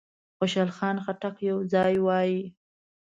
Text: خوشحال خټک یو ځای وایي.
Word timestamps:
خوشحال 0.37 0.97
خټک 1.05 1.35
یو 1.49 1.57
ځای 1.73 1.93
وایي. 2.05 2.41